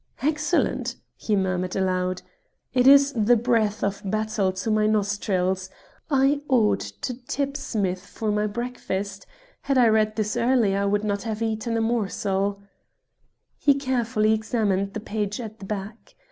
[0.23, 2.23] "Excellent!" he murmured aloud.
[2.73, 5.69] "It is the breath of battle to my nostrils.
[6.09, 9.27] I ought to tip Smith for my breakfast.
[9.61, 12.63] Had I read this earlier, I would not have eaten a morsel."
[13.59, 16.15] He carefully examined the page at the back.